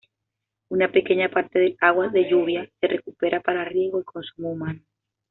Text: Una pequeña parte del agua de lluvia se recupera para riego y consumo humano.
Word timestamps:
Una 0.69 0.91
pequeña 0.91 1.29
parte 1.29 1.59
del 1.59 1.77
agua 1.79 2.07
de 2.07 2.27
lluvia 2.27 2.67
se 2.79 2.87
recupera 2.87 3.39
para 3.39 3.65
riego 3.65 4.01
y 4.01 4.03
consumo 4.03 4.49
humano. 4.51 4.81